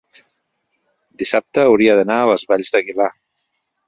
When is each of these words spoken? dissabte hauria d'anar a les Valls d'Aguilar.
dissabte 1.21 1.61
hauria 1.65 1.97
d'anar 1.99 2.17
a 2.21 2.31
les 2.31 2.45
Valls 2.53 2.73
d'Aguilar. 2.77 3.11